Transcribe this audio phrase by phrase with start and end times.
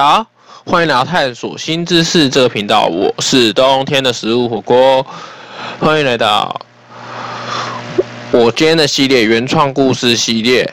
[0.00, 0.26] 好，
[0.64, 5.06] 欢迎来到探索新知识这个频道，我是冬天的食物火锅，
[5.78, 6.58] 欢迎来到
[8.30, 10.72] 我今天的系列原创故事系列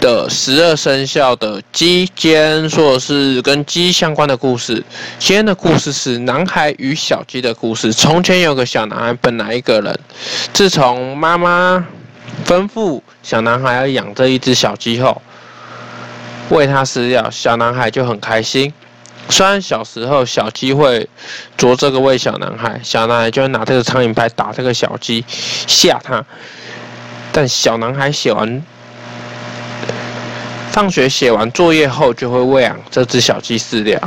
[0.00, 4.82] 的十二生肖的鸡，今天说的是跟鸡相关的故事。
[5.20, 7.92] 今天的故事是男孩与小鸡的故事。
[7.92, 9.96] 从前有个小男孩，本来一个人，
[10.52, 11.86] 自从妈妈
[12.44, 15.22] 吩咐小男孩要养这一只小鸡后。
[16.48, 18.72] 喂它饲料，小男孩就很开心。
[19.28, 21.08] 虽然小时候小鸡会
[21.56, 26.24] 啄这个喂小男孩，小男孩就会拿这个苍蝇拍打这个小鸡吓它。
[27.32, 28.62] 但小男孩写完
[30.70, 34.00] 放学写完作业后，就会喂养这只小鸡饲料。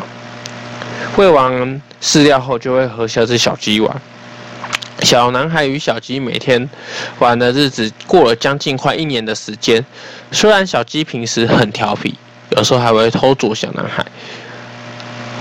[1.17, 4.01] 喂完饲料后，就会和这只小鸡玩。
[5.01, 6.69] 小男孩与小鸡每天
[7.19, 9.85] 玩的日子过了将近快一年的时间。
[10.31, 12.17] 虽然小鸡平时很调皮。
[12.49, 14.05] 有时候还会偷啄小男孩，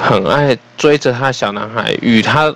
[0.00, 1.32] 很爱追着他。
[1.32, 2.54] 小男孩与他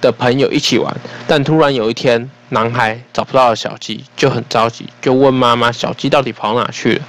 [0.00, 0.94] 的朋友一起玩，
[1.26, 7.02] 但突然有一天，男孩找不到小鸡，就很着急，就问妈妈：“小鸡到底跑哪去了？”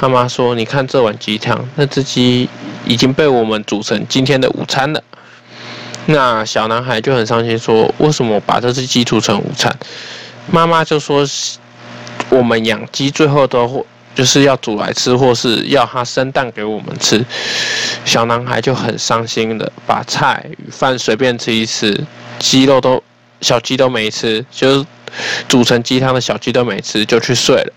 [0.00, 2.48] 妈妈说：“你看这碗鸡汤，那只鸡
[2.86, 5.02] 已经被我们煮成今天的午餐了。”
[6.06, 9.76] 那小男孩就很伤心，说：“为什么把这只鸡煮成午餐？”
[10.50, 11.24] 妈妈就说
[12.30, 17.24] ：“我们养鸡最后都会。”就是要煮来吃，或是要它生蛋给我们吃。
[18.04, 22.04] 小男孩就很伤心的把菜与饭随便吃一吃，
[22.38, 23.02] 鸡肉都
[23.40, 24.86] 小鸡都没吃，就是
[25.48, 27.72] 煮成鸡汤的小鸡都没吃，就去睡了。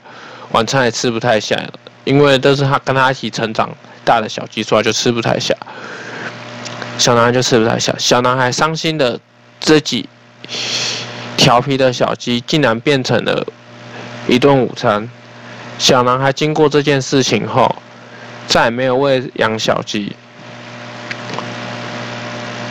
[0.52, 1.74] 晚餐也吃不太下了，
[2.04, 3.70] 因为都是他跟他一起成长
[4.04, 5.56] 大的小鸡，所以就吃不太下。
[6.98, 9.20] 小男孩就吃不太下，小男孩伤心的
[9.60, 10.08] 自己
[11.36, 13.46] 调皮的小鸡，竟然变成了
[14.28, 15.10] 一顿午餐。
[15.84, 17.76] 小男孩经过这件事情后，
[18.48, 20.16] 再也没有喂养小鸡。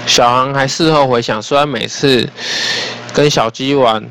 [0.07, 2.27] 小男孩事后回想，虽然每次
[3.13, 4.03] 跟小鸡玩，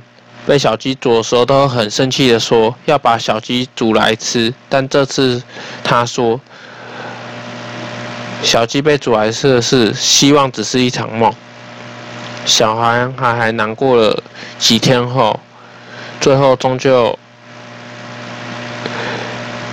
[0.46, 5.42] 被小鸡啄的时候，都很生气的说要把小鸡煮来吃，但这次
[5.84, 6.40] 他说，
[8.44, 11.34] 小鸡被煮来吃的是希望只是一场梦。
[12.46, 14.24] 小孩还还难过了
[14.60, 15.40] 几天后，
[16.20, 17.18] 最后终究。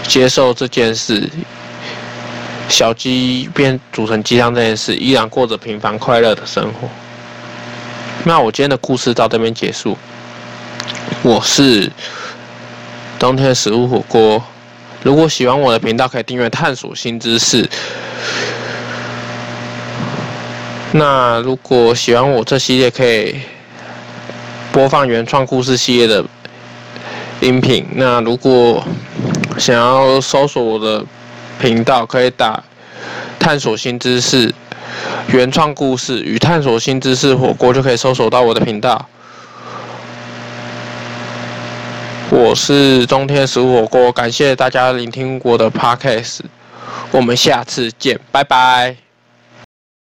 [0.08, 1.28] 接受这件事，
[2.68, 6.88] 小鸡变煮成鸡汤这件事，依然过着平凡快乐的生活。
[8.24, 9.96] 那我今天的故事到这边结束。
[11.22, 11.92] 我是
[13.18, 14.42] 冬天的食物火锅。
[15.02, 17.68] 如果喜欢我的频道，可以订阅探索新知识。
[20.92, 23.36] 那如果喜欢我这系列，可以
[24.72, 26.24] 播放原创故事系列的
[27.40, 27.86] 音频。
[27.94, 28.82] 那如果
[29.58, 31.04] 想要搜索我的
[31.60, 32.62] 频道，可以打
[33.38, 34.54] “探索新知识”、
[35.32, 39.08] “原创故事”与“探索新知识火锅”，就可以搜索到我的频道。
[42.30, 46.40] 我是中天食物火锅，感谢大家聆听我的 Podcast，
[47.10, 49.07] 我们下次见，拜拜。